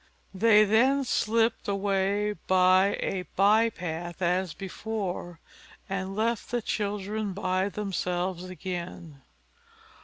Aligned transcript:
They 0.33 0.63
then 0.63 1.03
slipped 1.03 1.67
away 1.67 2.33
by 2.47 2.97
a 3.01 3.27
by 3.35 3.69
path 3.69 4.19
as 4.23 4.55
before, 4.55 5.39
and 5.87 6.15
left 6.15 6.49
the 6.49 6.59
children 6.63 7.33
by 7.33 7.69
themselves 7.69 8.45
again. 8.45 9.21